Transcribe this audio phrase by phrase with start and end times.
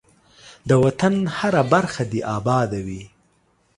[0.67, 3.03] ده وطن هره برخه دی اباده وی.